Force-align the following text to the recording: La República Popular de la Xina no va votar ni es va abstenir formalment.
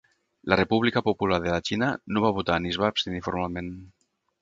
La 0.51 0.55
República 0.59 1.03
Popular 1.09 1.39
de 1.45 1.53
la 1.57 1.61
Xina 1.71 1.91
no 2.17 2.25
va 2.27 2.35
votar 2.41 2.59
ni 2.65 2.75
es 2.75 2.83
va 2.85 2.91
abstenir 2.93 3.25
formalment. 3.31 3.73